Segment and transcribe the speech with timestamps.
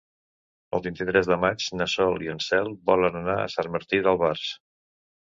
[0.75, 4.47] El vint-i-tres de maig na Sol i na Cel volen anar a Sant Martí d'Albars.